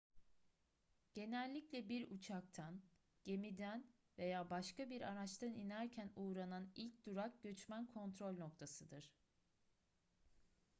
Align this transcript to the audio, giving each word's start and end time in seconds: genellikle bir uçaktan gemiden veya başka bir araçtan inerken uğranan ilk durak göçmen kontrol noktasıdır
genellikle 1.13 1.89
bir 1.89 2.11
uçaktan 2.11 2.81
gemiden 3.23 3.85
veya 4.17 4.49
başka 4.49 4.89
bir 4.89 5.01
araçtan 5.01 5.53
inerken 5.53 6.11
uğranan 6.15 6.71
ilk 6.75 7.05
durak 7.05 7.43
göçmen 7.43 7.85
kontrol 7.87 8.37
noktasıdır 8.37 9.11